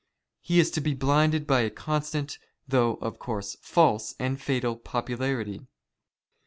[0.41, 5.67] He is to be blinded by a constant, though, of course, false, and fatal popularity.